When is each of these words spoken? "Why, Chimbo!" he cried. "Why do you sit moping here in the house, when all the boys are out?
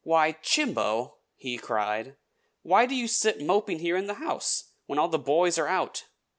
"Why, 0.03 0.31
Chimbo!" 0.41 1.17
he 1.35 1.59
cried. 1.59 2.15
"Why 2.63 2.87
do 2.87 2.95
you 2.95 3.07
sit 3.07 3.39
moping 3.39 3.77
here 3.77 3.95
in 3.97 4.07
the 4.07 4.15
house, 4.15 4.71
when 4.87 4.97
all 4.97 5.09
the 5.09 5.19
boys 5.19 5.59
are 5.59 5.67
out? 5.67 6.05